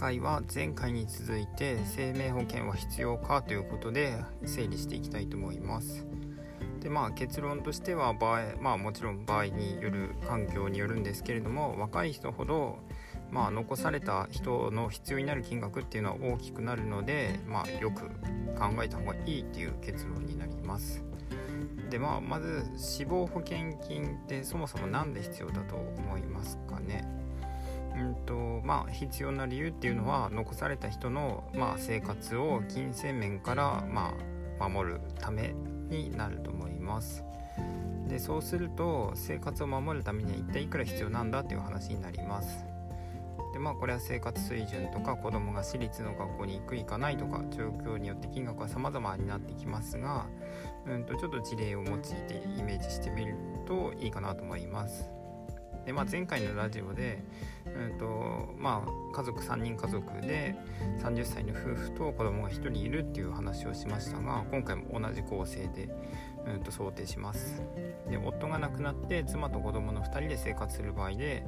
[0.00, 4.14] 回は前回に続いて生命保険は必要かということで
[4.46, 6.06] 整理していきたいと思います。
[6.80, 12.78] でまあ結論としては場合まあもちろん場合による環境によるんですけれども若い人ほど
[13.30, 18.06] まあ残された人の必要になる金額っていうのは大きくなるのでまあよく
[18.58, 21.04] 考えた方がいいっていう結論になります。
[21.90, 27.04] でまあまず死亡保険金ってそもそも何で必要だと思いますかね？
[27.96, 34.14] うんとまあ、必要な理由っていうのは残された人の、まあ、生活を金銭面から、ま
[34.58, 35.54] あ、守るため
[35.88, 37.24] になると思います。
[38.08, 42.64] でそうすると生活を守るためには一体いくら必要なんだっていう話になります。
[43.52, 50.26] でまあこれは生活水準とか子どもが私立の学校に行く行かないとか状況によって金額は様々になってきますが、
[50.86, 53.36] うんとちょっと事例を用いてイメージしてみる
[53.66, 55.10] といいかなと思います。
[55.84, 57.22] で、まあ、前回のラジオで、
[57.76, 60.54] うんとまあ、家族3人家族で
[61.02, 65.88] 30歳の夫婦と子供が1人いるっていう話をしましたが今回も同じ構成で、
[66.46, 67.62] うんと想定します。
[68.08, 71.44] で夫が亡くなって妻と子供の2人で生活する場合で、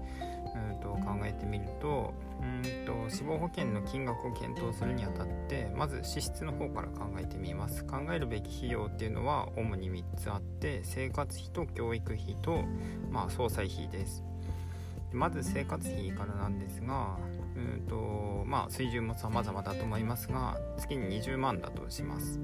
[0.71, 7.85] うんと考えてみるとうんと死亡保険の金額を検討するにあたってまず支出の方から考えてみます。
[7.85, 12.65] 考えるべき費用っていうのは主に3つあって生活費と教育費と、
[13.11, 14.25] まあ、総裁費です。
[15.15, 17.19] まず生活費からなんですが
[17.57, 22.41] うんとまあ水準も様々だと思いますが月に20万だとします。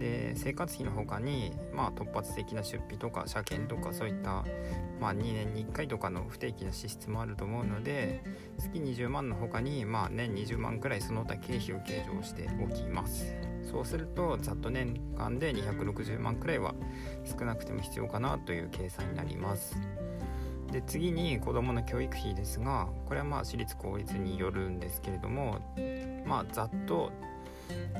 [0.00, 4.44] で生活費の他に、まあ、突発的な出費とか車検とかそういった、
[4.98, 8.24] まあ、2年に1回とかの不定期な支出もあると思うので
[8.58, 13.36] 月20万の他に、まあ、年20万くらいその他経費を計上しておきます。
[13.70, 16.74] そうするとざっと年間で260万くらいは
[17.24, 19.76] 少なくても必要かなという計算になります。
[20.72, 25.58] で次に子どもの教育費ですがこれはまあ私立公立によるんですけれども
[26.24, 27.10] まあざっと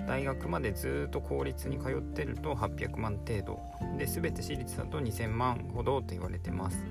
[0.06, 3.60] 大学までずっと公立に通ってると800万程度。
[3.98, 6.84] で全て私立だと2000万ほどと言われてます。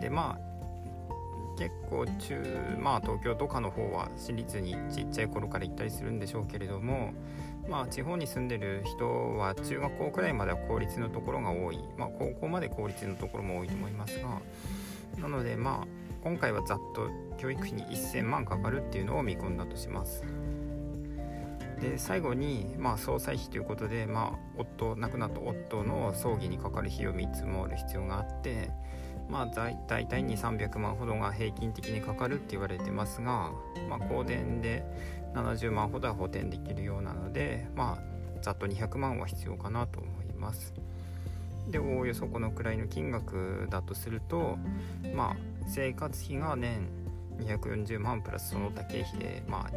[0.00, 0.47] でまあ
[1.58, 7.12] 結構中まあ東京とかの方は私立にちっちゃい頃から行ったりするんでしょうけれども
[7.68, 11.80] まあ地方に住んでる人は中学校くらいまでは公立のところが多い。
[11.96, 14.40] まあ高校まで公立のところも多いと思いますが
[15.18, 15.86] なのでまあ
[16.22, 20.22] 今回はざっと教育費に1000万かかるっていうのを見込んだとします。
[21.80, 28.70] で最後に、まあ、総裁費ということで、まあ、夫亡くなった夫の葬儀にかかる費用3つもる必要があって、
[29.28, 33.52] まあ、大体2300万ほどが平均的にかかるって言われてますが、
[33.88, 34.84] まあ、香典で
[35.34, 40.74] 70万ほどは補填できるようなので、まあ、ざっと200万は必要かなと思います。
[41.70, 44.58] でおおよそこのくらいの金額だとすると、
[45.14, 45.36] まあ、
[45.66, 46.88] 生活費が年
[47.40, 49.70] 240万プラスその他経費で、まあ、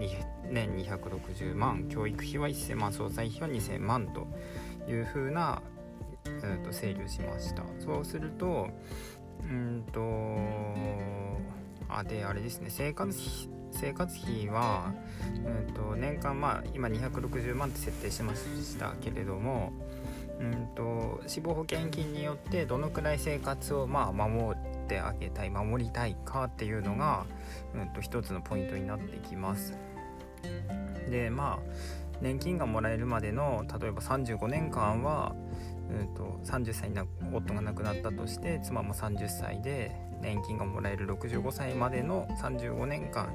[0.50, 4.28] 年260万教育費は1000万総裁費は2000万と
[4.90, 5.61] いうふうな、
[6.25, 8.69] えー、と整理をしましたそうすると
[9.50, 10.02] うんと
[11.90, 14.94] あであれですね生活費生活費は、
[15.46, 19.72] うんと年間まあ今260万って設定しましたけれども
[20.40, 27.25] うんと死亡保険金によってどのくらい生活をまあ守ってあげたい守りたいかっていうのが、
[27.75, 29.73] うん、と一つのポイントになってきます。
[31.09, 35.35] でまあ年金がもらえるまでの例えば35年間は、
[35.91, 37.00] うんと、30歳に
[37.34, 39.91] 夫が亡くなったとして妻も30歳で
[40.22, 43.34] 年金がもらえる65歳までの35年間、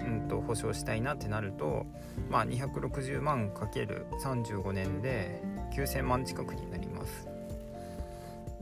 [0.00, 1.86] うんと、保証したいなってなると、
[2.30, 5.42] まあ、260万 ×35 年で
[5.74, 7.32] 9000万近くになります。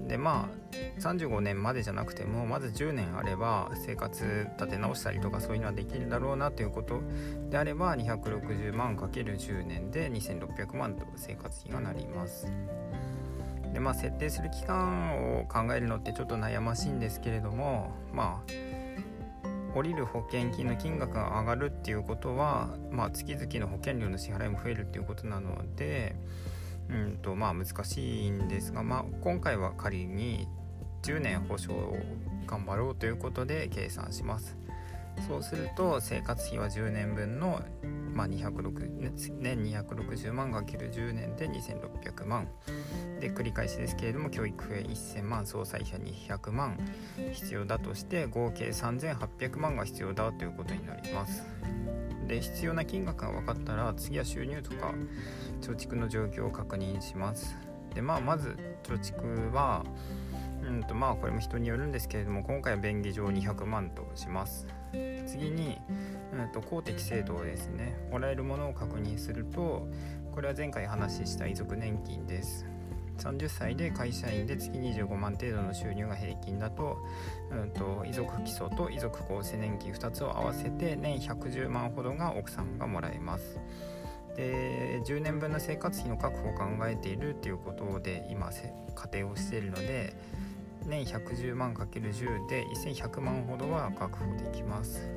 [0.07, 7.03] でまあ35年までじゃなくてもまず10年あれば生活立て直したりとかそういうのはできるだろうなということ
[7.51, 12.47] であれば260万 ×10 年で2600万と生活費がなります
[13.73, 18.71] でまあ設定する期間を考えるのってちょっと悩ましいんですけれどもまあ
[19.75, 26.17] 降りる保険金の金額が上がるっていうことは、まあ、月々の保険料の支払いも増えるっていうことなので、
[26.89, 30.49] うんとまあ難しいんですが、まあ、今回は仮に
[31.03, 31.97] 10年保証を
[32.47, 34.57] 頑張ろうということで計算します。
[35.27, 37.61] そうすると生活費は10年分の、
[38.15, 42.49] まあ、206年260万 ×10 年で2600万。
[43.21, 46.79] で繰り返しですけれども教育費1000万総裁費200万
[47.33, 51.45] 必要だとして合計3800万が必要だということになります。
[52.27, 54.95] で必要な金額が分かったら次は収入とか
[55.61, 57.57] 貯蓄の状況を確認します。
[57.95, 59.85] でまあまず貯蓄は
[60.63, 64.67] うんとまあこれも人によるんですけれども今回は便宜上200万とします。
[65.27, 65.79] 次に、
[66.33, 67.97] うん、と公的制度ですね。
[68.11, 69.89] もらえるものを確認すると
[70.33, 72.67] これは前回話した遺族年金です。
[73.21, 76.97] 30歳で会社員で月25万程度の収入が平均だと,、
[77.51, 83.61] うんと、遺族基礎と遺族厚生年金2つを合わせて年110万ほどが奥さんがもらえます。
[84.37, 90.15] で10年分の生活費の確保を考えているっていうことで今家庭をしているので
[90.87, 95.11] 年110万 ×10 で1100万ほどは確保できます。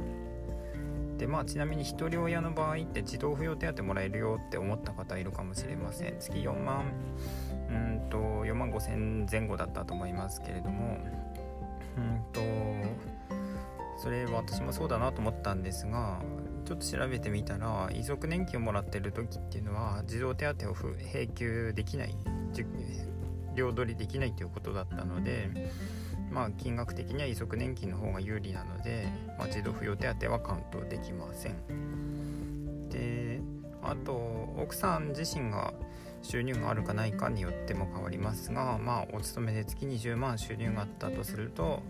[1.18, 6.16] でまあちなみに一人親の場合って児童扶養手当もらえるよって思った方いるかもしれません。
[6.20, 6.86] 月4万
[7.70, 10.98] うんと4万5千前後だったと思いますけれども。
[11.98, 12.42] うんと
[13.98, 16.20] それ私もそうだなと思ったんですが
[16.66, 22.16] ちょっと調べてみたら遺族年金をもらってる時っていうのは児童手当を請求できない
[23.56, 25.50] 両取りできないということだったので
[26.32, 29.08] まあ金額的には遺族年金の方が有利なので、
[29.38, 32.90] まあ、児童扶養手当はカウントできません。
[32.90, 33.42] で
[33.82, 34.14] あと
[34.58, 35.74] 奥さん自身が
[36.22, 41.82] 収入があるかないかによっても変わりますがまあお勤めで月20万収入があったとすると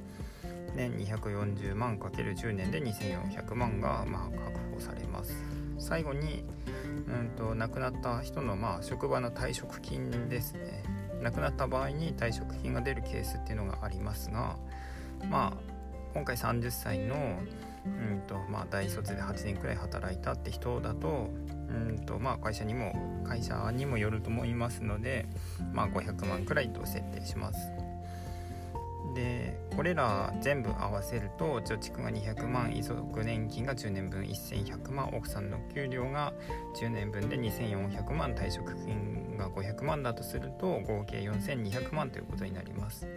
[0.76, 5.34] 年240万 ×10 年で2400万がまあ確保されます。
[5.78, 6.46] 最後に
[7.08, 10.84] うんと亡くなった人のまあ職場の退職金ですね
[11.24, 14.58] 亡くなった場合に退職金が出るケースっていうのがありますが
[15.30, 15.74] まあ
[16.14, 17.40] 今回30歳の
[17.86, 21.30] うんとまあ、大卒で8年くらい働いたって人だと
[21.68, 22.94] うんと、まあ、会社にも
[23.28, 25.26] 会社にもよると思いますので、
[25.74, 27.83] まあ、500万くらいと設定します。
[29.14, 36.34] でこれら全部合わせると貯蓄が200万遺族年金が10年分1100万奥さんの給料が
[36.82, 43.08] 10年分で2400万退職金が500万だとすると合計4200万ということになります。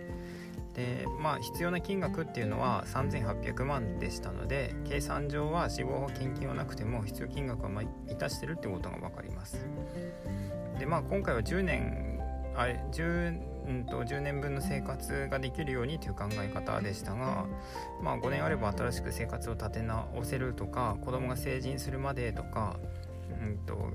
[0.75, 7.88] でまあ必要な金額っていうのは3800万でしたので計算上は死亡保険金はなくても必要金額は満
[8.19, 9.66] たしてるってことが分かります。
[10.78, 12.20] でまあ今回は10年
[12.54, 17.47] あれ 10, うんと10年分の生活ができるようにという考え方でしたが、
[18.01, 22.77] まあ、5年あれば新しく生活を立て直せるとか子供が成人するまでとか、
[23.43, 23.91] うんと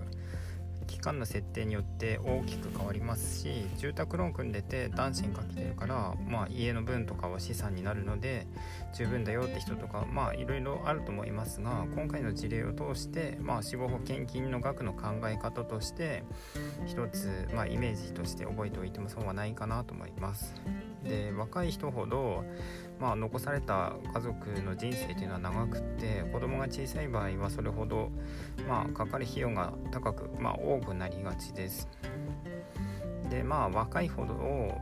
[0.88, 8.48] 期間の設定によって大きく変わりますし住宅ローン組んでて男子にかけてるから、まあ、家の分とかは資産になるので
[8.94, 16.24] 十分だよって人とかまあいろいろあると思いますが今回の事例を通して、まあ、死亡保険金の額の考え方として
[16.86, 20.56] 一つ、まあ、イメージとして覚えておいても損はないかなと思います。
[21.04, 22.44] で若い人ほど
[23.02, 28.12] まあ、残された家族の人生というのは長くって子供が小さい場合はそれほど、
[28.70, 31.88] まあ、かかる費用が高く、まあ、多くなりがちです。
[33.30, 34.34] でまあ若いほど、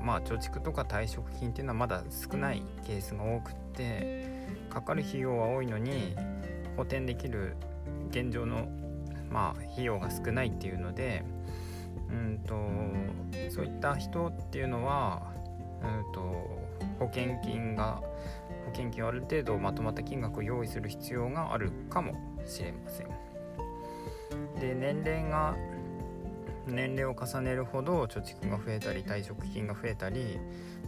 [0.01, 4.27] まあ、貯蓄とか退職金っていうのはまだ少ないケースが多くって
[4.69, 6.15] かかる費用は多いのに
[6.75, 7.55] 補填できる
[8.09, 8.67] 現状の、
[9.29, 11.23] まあ、費用が少ないっていうので
[12.09, 12.55] うんと
[13.51, 15.31] そういった人っていうのは
[15.83, 16.21] うんと
[16.97, 18.01] 保険金が
[18.65, 22.13] 保険金をある程度まとまった金額を用意する必要があるかも
[22.45, 23.07] しれません。
[24.59, 25.55] で年齢が
[26.71, 30.39] 年齢を重ねるほど貯蓄が増えたり退職金が増えたり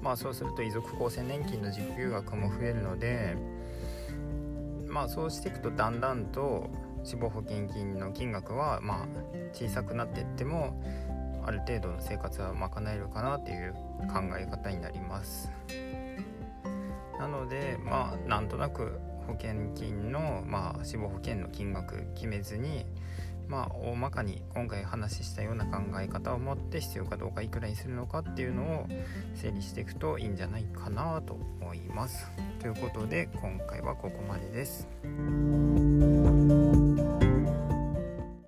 [0.01, 3.35] まあそうすると遺族厚生年金の受給額も増えるので
[4.87, 6.69] まあそうしていくとだんだんと
[7.03, 9.07] 死亡保険金の金額はま
[9.53, 10.81] 小さくなっていっても
[11.45, 13.73] ある程度の生活は賄えるかなっていう
[14.11, 15.51] 考え方になります。
[17.19, 22.85] なのでまあなんとなく保険金の、まあ、死亡保険の金額決めずに
[23.51, 28.87] まあ大まかに今回話したような考え方を持って必要かどうかいくらにするのかっていうのを
[29.35, 32.31] 整理していくといいんじゃないかなと思います。
[32.61, 34.87] ということで今回はここまでです。